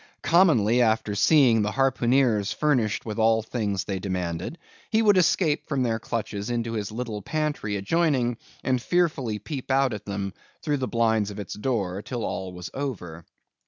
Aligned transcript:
Commonly, 0.23 0.81
after 0.81 1.13
seeing 1.13 1.61
the 1.61 1.73
harpooneers 1.73 2.51
furnished 2.51 3.05
with 3.05 3.19
all 3.19 3.43
things 3.43 3.83
they 3.83 3.99
demanded, 3.99 4.57
he 4.89 5.03
would 5.03 5.15
escape 5.15 5.67
from 5.67 5.83
their 5.83 5.99
clutches 5.99 6.49
into 6.49 6.73
his 6.73 6.91
little 6.91 7.21
pantry 7.21 7.75
adjoining, 7.75 8.37
and 8.63 8.81
fearfully 8.81 9.37
peep 9.37 9.69
out 9.69 9.93
at 9.93 10.05
them 10.05 10.33
through 10.63 10.77
the 10.77 10.87
blinds 10.87 11.29
of 11.29 11.37
its 11.37 11.53
door, 11.53 12.01
till 12.01 12.25
all 12.25 12.51
was 12.51 12.71
over. 12.73 13.23